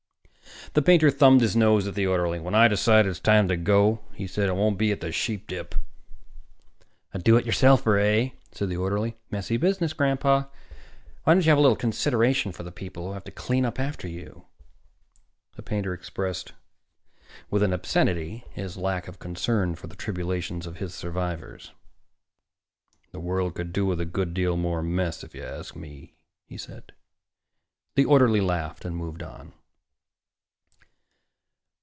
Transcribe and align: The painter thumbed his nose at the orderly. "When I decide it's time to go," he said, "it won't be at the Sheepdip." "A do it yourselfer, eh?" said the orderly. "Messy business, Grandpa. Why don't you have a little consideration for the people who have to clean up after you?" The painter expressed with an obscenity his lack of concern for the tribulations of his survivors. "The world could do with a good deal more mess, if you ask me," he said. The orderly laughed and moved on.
The 0.73 0.81
painter 0.81 1.11
thumbed 1.11 1.41
his 1.41 1.53
nose 1.55 1.85
at 1.85 1.95
the 1.95 2.07
orderly. 2.07 2.39
"When 2.39 2.55
I 2.55 2.69
decide 2.69 3.05
it's 3.05 3.19
time 3.19 3.49
to 3.49 3.57
go," 3.57 3.99
he 4.13 4.25
said, 4.25 4.47
"it 4.47 4.55
won't 4.55 4.77
be 4.77 4.93
at 4.93 5.01
the 5.01 5.11
Sheepdip." 5.11 5.75
"A 7.13 7.19
do 7.19 7.35
it 7.35 7.45
yourselfer, 7.45 7.97
eh?" 7.97 8.29
said 8.53 8.69
the 8.69 8.77
orderly. 8.77 9.17
"Messy 9.29 9.57
business, 9.57 9.91
Grandpa. 9.91 10.45
Why 11.25 11.33
don't 11.33 11.43
you 11.43 11.51
have 11.51 11.57
a 11.57 11.61
little 11.61 11.75
consideration 11.75 12.53
for 12.53 12.63
the 12.63 12.71
people 12.71 13.07
who 13.07 13.13
have 13.13 13.25
to 13.25 13.31
clean 13.31 13.65
up 13.65 13.81
after 13.81 14.07
you?" 14.07 14.45
The 15.57 15.61
painter 15.61 15.93
expressed 15.93 16.53
with 17.49 17.63
an 17.63 17.73
obscenity 17.73 18.45
his 18.51 18.77
lack 18.77 19.09
of 19.09 19.19
concern 19.19 19.75
for 19.75 19.87
the 19.87 19.95
tribulations 19.95 20.65
of 20.65 20.77
his 20.77 20.93
survivors. 20.93 21.73
"The 23.11 23.19
world 23.19 23.55
could 23.55 23.73
do 23.73 23.85
with 23.85 23.99
a 23.99 24.05
good 24.05 24.33
deal 24.33 24.55
more 24.55 24.81
mess, 24.81 25.21
if 25.21 25.35
you 25.35 25.43
ask 25.43 25.75
me," 25.75 26.13
he 26.45 26.57
said. 26.57 26.93
The 27.95 28.05
orderly 28.05 28.39
laughed 28.39 28.85
and 28.85 28.95
moved 28.95 29.21
on. 29.21 29.51